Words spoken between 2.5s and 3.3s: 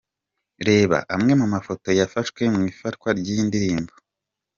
mu ifatwa